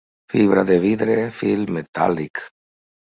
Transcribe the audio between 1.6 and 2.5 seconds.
metàl·lic.